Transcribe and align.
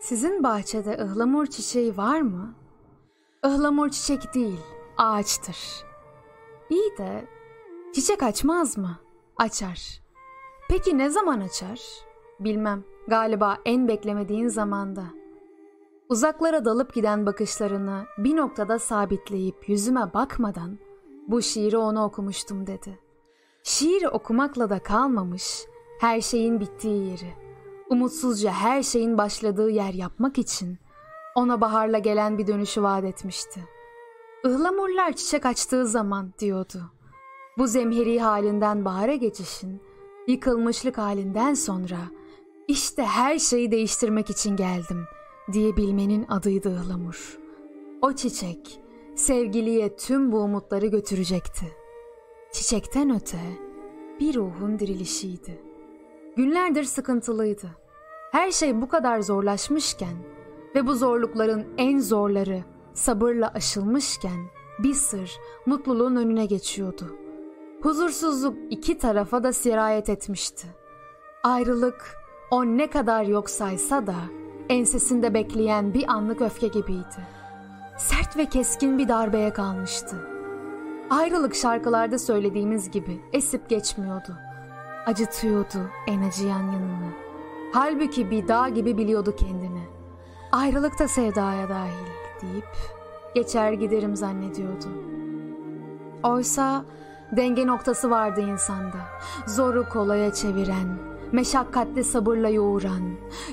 Sizin 0.00 0.42
bahçede 0.42 0.98
ıhlamur 1.00 1.46
çiçeği 1.46 1.96
var 1.96 2.20
mı? 2.20 2.54
Ihlamur 3.44 3.88
çiçek 3.88 4.34
değil, 4.34 4.60
ağaçtır. 4.96 5.84
İyi 6.70 6.98
de 6.98 7.28
çiçek 7.94 8.22
açmaz 8.22 8.78
mı? 8.78 8.98
Açar. 9.36 10.02
Peki 10.68 10.98
ne 10.98 11.10
zaman 11.10 11.40
açar? 11.40 11.80
Bilmem. 12.40 12.84
Galiba 13.08 13.58
en 13.64 13.88
beklemediğin 13.88 14.48
zamanda. 14.48 15.04
Uzaklara 16.08 16.64
dalıp 16.64 16.94
giden 16.94 17.26
bakışlarını 17.26 18.06
bir 18.18 18.36
noktada 18.36 18.78
sabitleyip 18.78 19.68
yüzüme 19.68 20.14
bakmadan 20.14 20.78
bu 21.28 21.42
şiiri 21.42 21.76
ona 21.76 22.06
okumuştum 22.06 22.66
dedi. 22.66 22.98
Şiir 23.62 24.04
okumakla 24.04 24.70
da 24.70 24.78
kalmamış, 24.78 25.66
her 26.00 26.20
şeyin 26.20 26.60
bittiği 26.60 27.06
yeri, 27.10 27.34
umutsuzca 27.90 28.52
her 28.52 28.82
şeyin 28.82 29.18
başladığı 29.18 29.70
yer 29.70 29.94
yapmak 29.94 30.38
için 30.38 30.78
ona 31.34 31.60
baharla 31.60 31.98
gelen 31.98 32.38
bir 32.38 32.46
dönüşü 32.46 32.82
vaat 32.82 33.04
etmişti. 33.04 33.68
Ihlamurlar 34.44 35.12
çiçek 35.12 35.46
açtığı 35.46 35.86
zaman 35.86 36.32
diyordu. 36.38 36.82
Bu 37.58 37.66
zemheri 37.66 38.20
halinden 38.20 38.84
bahara 38.84 39.14
geçişin, 39.14 39.82
yıkılmışlık 40.28 40.98
halinden 40.98 41.54
sonra 41.54 41.98
işte 42.68 43.02
her 43.02 43.38
şeyi 43.38 43.70
değiştirmek 43.70 44.30
için 44.30 44.56
geldim 44.56 45.04
diyebilmenin 45.52 46.26
adıydı 46.28 46.68
ıhlamur. 46.68 47.38
O 48.02 48.12
çiçek 48.12 48.80
sevgiliye 49.16 49.96
tüm 49.96 50.32
bu 50.32 50.38
umutları 50.38 50.86
götürecekti. 50.86 51.66
Çiçekten 52.52 53.14
öte 53.16 53.40
bir 54.20 54.34
ruhun 54.34 54.78
dirilişiydi. 54.78 55.69
Günlerdir 56.40 56.84
sıkıntılıydı. 56.84 57.66
Her 58.32 58.50
şey 58.50 58.82
bu 58.82 58.88
kadar 58.88 59.20
zorlaşmışken 59.20 60.16
ve 60.74 60.86
bu 60.86 60.94
zorlukların 60.94 61.64
en 61.78 61.98
zorları 61.98 62.64
sabırla 62.94 63.48
aşılmışken 63.54 64.46
bir 64.78 64.94
sır 64.94 65.38
mutluluğun 65.66 66.16
önüne 66.16 66.46
geçiyordu. 66.46 67.16
Huzursuzluk 67.82 68.56
iki 68.70 68.98
tarafa 68.98 69.42
da 69.42 69.52
sirayet 69.52 70.08
etmişti. 70.08 70.66
Ayrılık 71.42 72.16
o 72.50 72.64
ne 72.64 72.90
kadar 72.90 73.24
yok 73.24 73.50
saysa 73.50 74.06
da 74.06 74.16
ensesinde 74.68 75.34
bekleyen 75.34 75.94
bir 75.94 76.08
anlık 76.08 76.40
öfke 76.40 76.68
gibiydi. 76.68 77.26
Sert 77.98 78.36
ve 78.36 78.46
keskin 78.46 78.98
bir 78.98 79.08
darbeye 79.08 79.52
kalmıştı. 79.52 80.16
Ayrılık 81.10 81.54
şarkılarda 81.54 82.18
söylediğimiz 82.18 82.90
gibi 82.90 83.20
esip 83.32 83.68
geçmiyordu. 83.68 84.49
Acıtıyordu 85.06 85.90
en 86.06 86.22
acıyan 86.22 86.62
yanını. 86.62 87.10
Halbuki 87.72 88.30
bir 88.30 88.48
dağ 88.48 88.68
gibi 88.68 88.98
biliyordu 88.98 89.34
kendini. 89.36 89.82
Ayrılık 90.52 90.98
da 90.98 91.08
sevdaya 91.08 91.68
dahil 91.68 92.06
deyip 92.42 92.68
geçer 93.34 93.72
giderim 93.72 94.16
zannediyordu. 94.16 94.86
Oysa 96.22 96.84
denge 97.32 97.66
noktası 97.66 98.10
vardı 98.10 98.40
insanda. 98.40 98.98
Zoru 99.46 99.88
kolaya 99.88 100.32
çeviren, 100.32 100.98
meşakkatli 101.32 102.04
sabırla 102.04 102.48
yoğuran, 102.48 103.02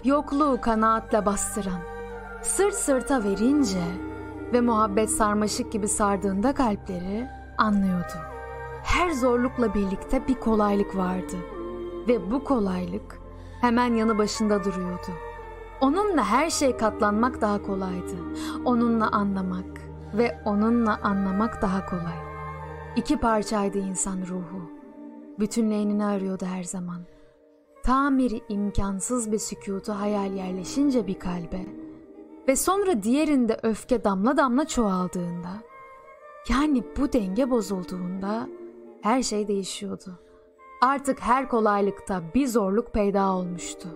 yokluğu 0.03 0.61
kanaatle 0.61 1.25
bastıran. 1.25 1.81
Sırt 2.41 2.75
sırta 2.75 3.23
verince 3.23 3.83
ve 4.53 4.61
muhabbet 4.61 5.09
sarmaşık 5.09 5.71
gibi 5.71 5.87
sardığında 5.87 6.53
kalpleri 6.53 7.27
anlıyordu. 7.57 8.36
Her 8.87 9.11
zorlukla 9.11 9.73
birlikte 9.73 10.27
bir 10.27 10.33
kolaylık 10.33 10.95
vardı 10.97 11.35
ve 12.07 12.31
bu 12.31 12.43
kolaylık 12.43 13.19
hemen 13.61 13.93
yanı 13.93 14.17
başında 14.17 14.63
duruyordu. 14.63 15.11
Onunla 15.81 16.23
her 16.23 16.49
şey 16.49 16.77
katlanmak 16.77 17.41
daha 17.41 17.61
kolaydı. 17.61 18.15
Onunla 18.65 19.11
anlamak 19.11 19.81
ve 20.13 20.41
onunla 20.45 20.99
anlamak 21.03 21.61
daha 21.61 21.85
kolay. 21.85 22.17
İki 22.95 23.17
parçaydı 23.17 23.77
insan 23.77 24.17
ruhu. 24.17 24.61
Bütünleyenini 25.39 26.05
arıyordu 26.05 26.45
her 26.45 26.63
zaman. 26.63 27.01
Tamiri 27.83 28.41
imkansız 28.49 29.31
bir 29.31 29.39
sükutu 29.39 29.93
hayal 29.93 30.33
yerleşince 30.33 31.07
bir 31.07 31.19
kalbe 31.19 31.65
ve 32.47 32.55
sonra 32.55 33.03
diğerinde 33.03 33.59
öfke 33.63 34.03
damla 34.03 34.37
damla 34.37 34.65
çoğaldığında 34.65 35.49
yani 36.49 36.83
bu 36.97 37.13
denge 37.13 37.49
bozulduğunda 37.49 38.47
her 39.01 39.23
şey 39.23 39.47
değişiyordu. 39.47 40.19
Artık 40.81 41.19
her 41.21 41.49
kolaylıkta 41.49 42.21
bir 42.35 42.47
zorluk 42.47 42.93
peyda 42.93 43.31
olmuştu. 43.31 43.87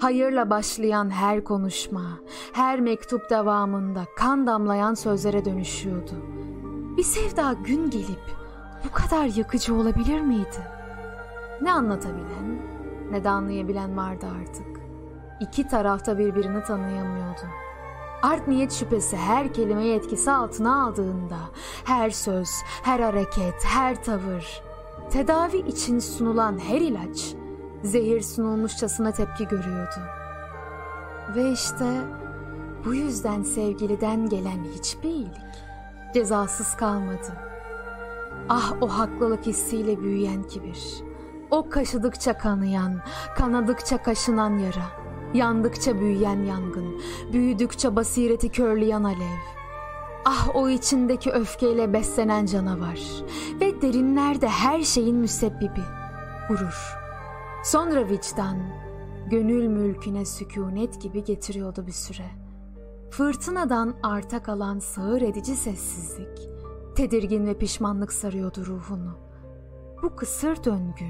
Hayırla 0.00 0.50
başlayan 0.50 1.10
her 1.10 1.44
konuşma, 1.44 2.20
her 2.52 2.80
mektup 2.80 3.30
devamında 3.30 4.04
kan 4.16 4.46
damlayan 4.46 4.94
sözlere 4.94 5.44
dönüşüyordu. 5.44 6.12
Bir 6.96 7.02
sevda 7.02 7.52
gün 7.64 7.90
gelip 7.90 8.36
bu 8.84 8.92
kadar 8.92 9.24
yakıcı 9.36 9.74
olabilir 9.74 10.20
miydi? 10.20 10.62
Ne 11.62 11.72
anlatabilen 11.72 12.62
ne 13.10 13.24
de 13.24 13.28
anlayabilen 13.28 13.96
vardı 13.96 14.26
artık. 14.40 14.80
İki 15.40 15.68
tarafta 15.68 16.18
birbirini 16.18 16.62
tanıyamıyordu. 16.62 17.42
Art 18.22 18.48
niyet 18.48 18.72
şüphesi 18.72 19.16
her 19.16 19.54
kelimeyi 19.54 19.94
etkisi 19.94 20.30
altına 20.30 20.84
aldığında, 20.84 21.38
her 21.84 22.10
söz, 22.10 22.48
her 22.82 23.00
hareket, 23.00 23.64
her 23.64 24.04
tavır, 24.04 24.62
tedavi 25.10 25.56
için 25.56 25.98
sunulan 25.98 26.58
her 26.58 26.80
ilaç, 26.80 27.34
zehir 27.82 28.20
sunulmuşçasına 28.20 29.12
tepki 29.12 29.48
görüyordu. 29.48 30.00
Ve 31.36 31.52
işte 31.52 31.84
bu 32.84 32.94
yüzden 32.94 33.42
sevgiliden 33.42 34.28
gelen 34.28 34.64
hiçbir 34.74 35.08
iyilik 35.08 35.64
cezasız 36.14 36.76
kalmadı. 36.76 37.32
Ah 38.48 38.72
o 38.80 38.88
haklılık 38.88 39.46
hissiyle 39.46 40.00
büyüyen 40.00 40.42
kibir. 40.42 41.02
O 41.50 41.68
kaşıdıkça 41.68 42.38
kanayan, 42.38 43.00
kanadıkça 43.36 44.02
kaşınan 44.02 44.58
yara. 44.58 45.07
Yandıkça 45.34 46.00
büyüyen 46.00 46.42
yangın, 46.42 47.00
büyüdükçe 47.32 47.96
basireti 47.96 48.48
körleyen 48.48 49.02
alev. 49.02 49.38
Ah 50.24 50.48
o 50.54 50.68
içindeki 50.68 51.30
öfkeyle 51.30 51.92
beslenen 51.92 52.46
canavar 52.46 53.00
ve 53.60 53.82
derinlerde 53.82 54.48
her 54.48 54.82
şeyin 54.82 55.16
müsebbibi, 55.16 55.82
gurur. 56.48 56.94
Sonra 57.64 58.08
vicdan, 58.08 58.58
gönül 59.30 59.66
mülküne 59.66 60.24
sükunet 60.24 61.00
gibi 61.00 61.24
getiriyordu 61.24 61.86
bir 61.86 61.92
süre. 61.92 62.26
Fırtınadan 63.10 63.94
arta 64.02 64.42
kalan 64.42 64.78
sağır 64.78 65.22
edici 65.22 65.56
sessizlik, 65.56 66.48
tedirgin 66.96 67.46
ve 67.46 67.58
pişmanlık 67.58 68.12
sarıyordu 68.12 68.66
ruhunu. 68.66 69.18
Bu 70.02 70.16
kısır 70.16 70.64
döngü, 70.64 71.08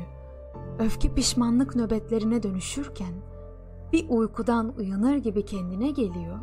öfke 0.79 1.15
pişmanlık 1.15 1.77
nöbetlerine 1.77 2.43
dönüşürken, 2.43 3.15
bir 3.93 4.09
uykudan 4.09 4.75
uyanır 4.79 5.17
gibi 5.17 5.45
kendine 5.45 5.91
geliyor, 5.91 6.39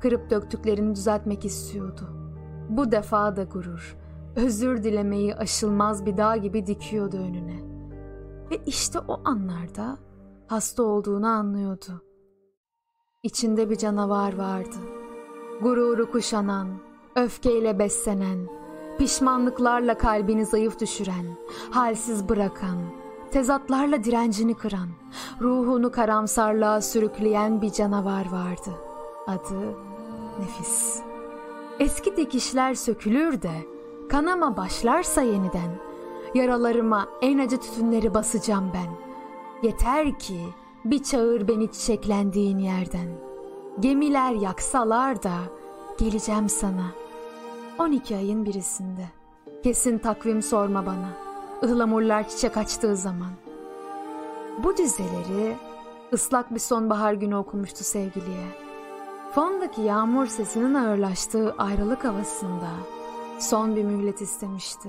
kırıp 0.00 0.30
döktüklerini 0.30 0.94
düzeltmek 0.94 1.44
istiyordu. 1.44 2.10
Bu 2.68 2.92
defa 2.92 3.36
da 3.36 3.44
gurur, 3.44 3.96
özür 4.36 4.82
dilemeyi 4.82 5.34
aşılmaz 5.34 6.06
bir 6.06 6.16
dağ 6.16 6.36
gibi 6.36 6.66
dikiyordu 6.66 7.16
önüne. 7.16 7.60
Ve 8.50 8.60
işte 8.66 8.98
o 9.08 9.20
anlarda 9.24 9.98
hasta 10.46 10.82
olduğunu 10.82 11.26
anlıyordu. 11.26 12.02
İçinde 13.22 13.70
bir 13.70 13.76
canavar 13.76 14.38
vardı. 14.38 14.76
Gururu 15.62 16.10
kuşanan, 16.10 16.68
öfkeyle 17.16 17.78
beslenen, 17.78 18.48
pişmanlıklarla 18.98 19.98
kalbini 19.98 20.46
zayıf 20.46 20.80
düşüren, 20.80 21.26
halsiz 21.70 22.28
bırakan, 22.28 22.78
tezatlarla 23.30 24.04
direncini 24.04 24.54
kıran, 24.54 24.88
ruhunu 25.40 25.90
karamsarlığa 25.90 26.80
sürükleyen 26.80 27.62
bir 27.62 27.70
canavar 27.70 28.32
vardı. 28.32 28.70
Adı 29.26 29.76
nefis. 30.40 31.00
Eski 31.78 32.16
dikişler 32.16 32.74
sökülür 32.74 33.42
de 33.42 33.52
kanama 34.08 34.56
başlarsa 34.56 35.22
yeniden 35.22 35.78
yaralarıma 36.34 37.08
en 37.22 37.38
acı 37.38 37.60
tütünleri 37.60 38.14
basacağım 38.14 38.70
ben. 38.74 38.90
Yeter 39.68 40.18
ki 40.18 40.40
bir 40.84 41.02
çağır 41.02 41.48
beni 41.48 41.72
çiçeklendiğin 41.72 42.58
yerden. 42.58 43.08
Gemiler 43.80 44.32
yaksalar 44.32 45.22
da 45.22 45.34
geleceğim 45.98 46.48
sana. 46.48 46.86
12 47.78 48.16
ayın 48.16 48.44
birisinde. 48.44 49.04
Kesin 49.62 49.98
takvim 49.98 50.42
sorma 50.42 50.86
bana.'' 50.86 51.29
Ihlamurlar 51.62 52.28
çiçek 52.28 52.56
açtığı 52.56 52.96
zaman. 52.96 53.30
Bu 54.64 54.76
dizeleri 54.76 55.56
ıslak 56.12 56.54
bir 56.54 56.60
sonbahar 56.60 57.12
günü 57.12 57.36
okumuştu 57.36 57.84
sevgiliye. 57.84 58.46
Fondaki 59.34 59.80
yağmur 59.80 60.26
sesinin 60.26 60.74
ağırlaştığı 60.74 61.54
ayrılık 61.58 62.04
havasında 62.04 62.70
son 63.38 63.76
bir 63.76 63.84
mühlet 63.84 64.20
istemişti. 64.20 64.88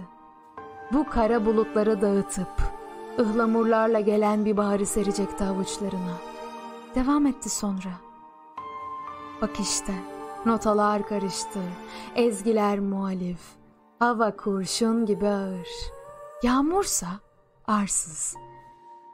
Bu 0.93 1.09
kara 1.09 1.45
bulutları 1.45 2.01
dağıtıp 2.01 2.61
ıhlamurlarla 3.19 3.99
gelen 3.99 4.45
bir 4.45 4.57
baharı 4.57 4.85
serecekti 4.85 5.43
avuçlarına. 5.43 6.15
Devam 6.95 7.27
etti 7.27 7.49
sonra. 7.49 7.91
Bak 9.41 9.59
işte 9.59 9.93
notalar 10.45 11.07
karıştı, 11.07 11.59
ezgiler 12.15 12.79
muhalif, 12.79 13.41
hava 13.99 14.35
kurşun 14.35 15.05
gibi 15.05 15.27
ağır. 15.27 15.67
Yağmursa 16.43 17.07
arsız. 17.67 18.35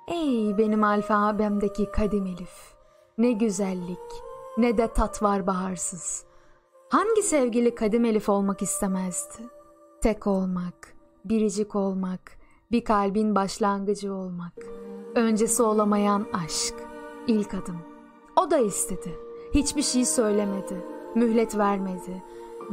Ey 0.07 0.57
benim 0.57 0.83
alfabemdeki 0.83 1.91
kadim 1.91 2.25
elif. 2.25 2.75
Ne 3.17 3.31
güzellik, 3.31 4.23
ne 4.57 4.77
de 4.77 4.87
tat 4.93 5.23
var 5.23 5.47
baharsız. 5.47 6.25
Hangi 6.89 7.23
sevgili 7.23 7.75
kadim 7.75 8.05
elif 8.05 8.29
olmak 8.29 8.61
istemezdi? 8.61 9.37
Tek 10.01 10.27
olmak, 10.27 10.95
biricik 11.25 11.75
olmak, 11.75 12.37
bir 12.71 12.83
kalbin 12.83 13.35
başlangıcı 13.35 14.13
olmak. 14.13 14.53
Öncesi 15.15 15.63
olamayan 15.63 16.25
aşk, 16.33 16.75
ilk 17.27 17.53
adım. 17.53 17.79
O 18.35 18.51
da 18.51 18.57
istedi. 18.57 19.15
Hiçbir 19.53 19.81
şey 19.81 20.05
söylemedi, 20.05 20.85
mühlet 21.15 21.57
vermedi. 21.57 22.23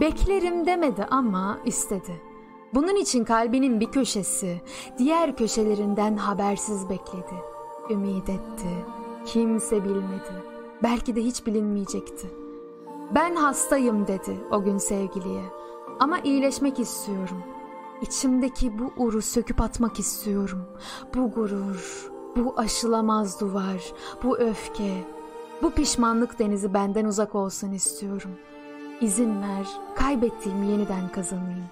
Beklerim 0.01 0.67
demedi 0.67 1.07
ama 1.11 1.59
istedi. 1.65 2.34
Bunun 2.75 2.97
için 2.97 3.25
kalbinin 3.25 3.81
bir 3.81 3.87
köşesi 3.87 4.61
diğer 4.99 5.37
köşelerinden 5.37 6.17
habersiz 6.17 6.89
bekledi. 6.89 7.35
Ümit 7.91 8.29
etti. 8.29 8.69
Kimse 9.27 9.85
bilmedi. 9.85 10.33
Belki 10.83 11.17
de 11.17 11.25
hiç 11.25 11.47
bilinmeyecekti. 11.47 12.27
Ben 13.15 13.37
hastayım 13.37 14.07
dedi 14.07 14.41
o 14.51 14.63
gün 14.63 14.79
sevgiliye. 14.79 15.43
Ama 16.01 16.19
iyileşmek 16.19 16.79
istiyorum. 16.79 17.43
İçimdeki 18.03 18.79
bu 18.79 18.93
uru 18.97 19.23
söküp 19.23 19.61
atmak 19.61 19.99
istiyorum. 19.99 20.63
Bu 21.15 21.31
gurur, 21.31 22.11
bu 22.37 22.55
aşılamaz 22.57 23.41
duvar, 23.41 23.93
bu 24.23 24.39
öfke, 24.39 25.05
bu 25.63 25.71
pişmanlık 25.71 26.39
denizi 26.39 26.75
benden 26.75 27.05
uzak 27.05 27.35
olsun 27.35 27.73
istiyorum. 27.73 28.31
İzin 29.01 29.43
ver, 29.43 29.67
kaybettiğimi 29.97 30.67
yeniden 30.67 31.09
kazanayım. 31.13 31.65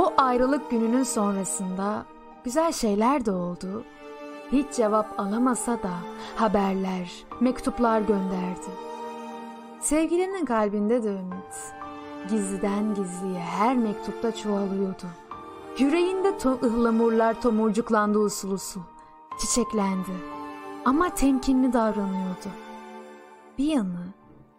O 0.00 0.12
ayrılık 0.16 0.70
gününün 0.70 1.02
sonrasında 1.02 2.06
güzel 2.44 2.72
şeyler 2.72 3.24
de 3.24 3.32
oldu. 3.32 3.84
Hiç 4.52 4.72
cevap 4.72 5.20
alamasa 5.20 5.82
da 5.82 5.90
haberler, 6.36 7.24
mektuplar 7.40 8.00
gönderdi. 8.00 8.70
Sevgilinin 9.80 10.44
kalbinde 10.44 11.02
de 11.02 11.08
ümit. 11.08 11.72
Gizliden 12.30 12.94
gizliye 12.94 13.40
her 13.40 13.76
mektupta 13.76 14.34
çoğalıyordu. 14.34 15.06
Yüreğinde 15.78 16.28
to- 16.28 16.66
ıhlamurlar 16.66 17.42
tomurcuklandı 17.42 18.18
usul 18.18 18.50
usul. 18.52 18.82
Çiçeklendi. 19.40 20.12
Ama 20.84 21.14
temkinli 21.14 21.72
davranıyordu. 21.72 22.48
Bir 23.58 23.64
yanı 23.64 24.14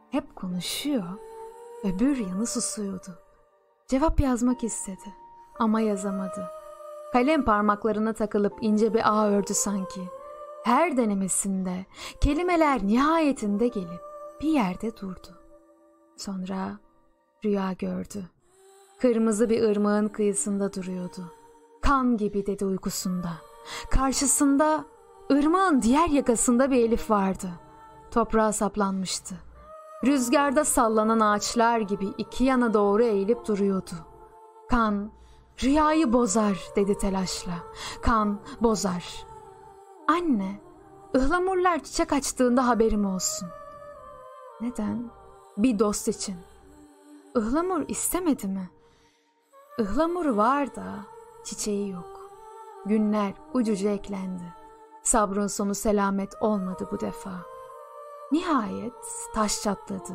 hep 0.10 0.36
konuşuyor, 0.36 1.04
öbür 1.84 2.18
yanı 2.18 2.48
susuyordu. 2.48 3.20
Cevap 3.88 4.20
yazmak 4.20 4.64
istedi 4.64 5.21
ama 5.60 5.82
yazamadı. 5.82 6.52
Kalem 7.14 7.46
parmaklarına 7.46 8.14
takılıp 8.14 8.54
ince 8.62 8.94
bir 8.94 9.02
ağ 9.14 9.30
ördü 9.30 9.54
sanki. 9.54 10.02
Her 10.64 10.98
denemesinde 10.98 11.86
kelimeler 12.22 12.88
nihayetinde 12.88 13.68
gelip 13.68 14.02
bir 14.42 14.50
yerde 14.50 14.98
durdu. 14.98 15.28
Sonra 16.18 16.80
rüya 17.46 17.74
gördü. 17.74 18.24
Kırmızı 19.02 19.50
bir 19.50 19.64
ırmağın 19.64 20.08
kıyısında 20.08 20.74
duruyordu. 20.74 21.34
Kan 21.82 22.18
gibi 22.18 22.46
dedi 22.46 22.66
uykusunda. 22.66 23.30
Karşısında 23.90 24.86
ırmağın 25.32 25.82
diğer 25.82 26.10
yakasında 26.10 26.72
bir 26.72 26.78
elif 26.78 27.10
vardı. 27.10 27.50
Toprağa 28.12 28.52
saplanmıştı. 28.52 29.36
Rüzgarda 30.06 30.66
sallanan 30.66 31.20
ağaçlar 31.20 31.80
gibi 31.80 32.08
iki 32.18 32.44
yana 32.44 32.74
doğru 32.74 33.04
eğilip 33.04 33.48
duruyordu. 33.48 33.92
Kan 34.70 35.12
rüyayı 35.64 36.14
bozar 36.14 36.58
dedi 36.76 36.98
telaşla. 36.98 37.54
Kan 38.02 38.40
bozar. 38.62 39.26
Anne, 40.08 40.62
ıhlamurlar 41.16 41.84
çiçek 41.84 42.14
açtığında 42.14 42.68
haberim 42.68 43.06
olsun. 43.06 43.50
Neden? 44.62 45.12
Bir 45.58 45.80
dost 45.80 46.08
için. 46.08 46.36
Ihlamur 47.36 47.84
istemedi 47.88 48.48
mi? 48.48 48.70
Ihlamur 49.80 50.26
var 50.26 50.76
da 50.76 50.96
çiçeği 51.44 51.90
yok. 51.90 52.32
Günler 52.86 53.34
ucuca 53.54 53.90
eklendi. 53.90 54.44
Sabrın 55.04 55.48
sonu 55.48 55.76
selamet 55.76 56.42
olmadı 56.42 56.88
bu 56.92 57.00
defa. 57.00 57.32
Nihayet 58.32 58.94
taş 59.36 59.62
çatladı, 59.62 60.14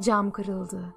cam 0.00 0.30
kırıldı. 0.30 0.94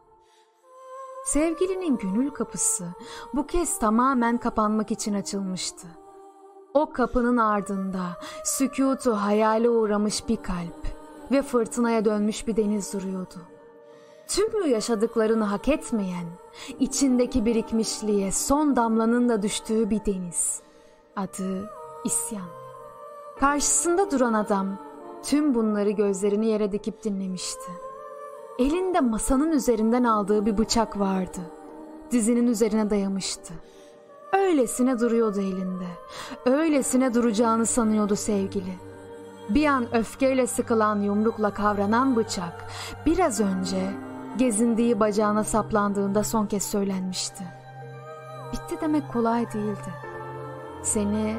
Sevgilinin 1.33 1.97
gönül 1.97 2.29
kapısı 2.29 2.85
bu 3.33 3.47
kez 3.47 3.79
tamamen 3.79 4.37
kapanmak 4.37 4.91
için 4.91 5.13
açılmıştı. 5.13 5.87
O 6.73 6.89
kapının 6.93 7.37
ardında 7.37 8.05
sükutu 8.43 9.11
hayale 9.11 9.69
uğramış 9.69 10.27
bir 10.27 10.37
kalp 10.37 10.87
ve 11.31 11.41
fırtınaya 11.41 12.05
dönmüş 12.05 12.47
bir 12.47 12.55
deniz 12.55 12.93
duruyordu. 12.93 13.35
Tüm 14.27 14.69
yaşadıklarını 14.69 15.43
hak 15.43 15.67
etmeyen, 15.67 16.27
içindeki 16.79 17.45
birikmişliğe 17.45 18.31
son 18.31 18.75
damlanın 18.75 19.29
da 19.29 19.41
düştüğü 19.41 19.89
bir 19.89 20.05
deniz. 20.05 20.61
Adı 21.15 21.69
isyan. 22.05 22.49
Karşısında 23.39 24.11
duran 24.11 24.33
adam 24.33 24.77
tüm 25.23 25.55
bunları 25.55 25.91
gözlerini 25.91 26.47
yere 26.47 26.71
dikip 26.71 27.03
dinlemişti. 27.03 27.88
Elinde 28.59 28.99
masanın 28.99 29.51
üzerinden 29.51 30.03
aldığı 30.03 30.45
bir 30.45 30.57
bıçak 30.57 30.99
vardı. 30.99 31.39
Dizinin 32.11 32.47
üzerine 32.47 32.89
dayamıştı. 32.89 33.53
Öylesine 34.33 34.99
duruyordu 34.99 35.39
elinde. 35.39 35.85
Öylesine 36.45 37.13
duracağını 37.13 37.65
sanıyordu 37.65 38.15
sevgili. 38.15 38.73
Bir 39.49 39.65
an 39.65 39.95
öfkeyle 39.95 40.47
sıkılan 40.47 41.01
yumrukla 41.01 41.53
kavranan 41.53 42.15
bıçak 42.15 42.65
biraz 43.05 43.39
önce 43.39 43.91
gezindiği 44.37 44.99
bacağına 44.99 45.43
saplandığında 45.43 46.23
son 46.23 46.45
kez 46.45 46.63
söylenmişti. 46.63 47.43
Bitti 48.53 48.81
demek 48.81 49.11
kolay 49.11 49.53
değildi. 49.53 49.93
Seni 50.83 51.35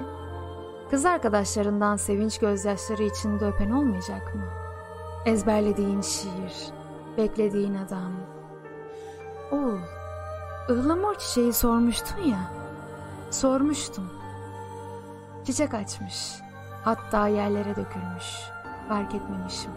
kız 0.91 1.05
arkadaşlarından 1.05 1.97
sevinç 1.97 2.39
gözyaşları 2.39 3.03
içinde 3.03 3.47
öpen 3.47 3.71
olmayacak 3.71 4.35
mı? 4.35 4.45
Ezberlediğin 5.27 6.01
şiir, 6.01 6.80
beklediğin 7.17 7.75
adam. 7.75 8.13
Oğul, 9.53 9.79
ıhlamur 10.71 11.15
çiçeği 11.15 11.53
sormuştun 11.53 12.23
ya. 12.23 12.53
Sormuştum. 13.31 14.11
Çiçek 15.45 15.75
açmış. 15.75 16.35
Hatta 16.85 17.29
yerlere 17.29 17.77
dökülmüş. 17.77 18.27
Fark 18.89 19.15
etmemişim. 19.15 19.71